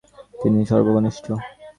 তিনি 0.41 0.59
সর্বকনিষ্ঠ। 0.71 1.25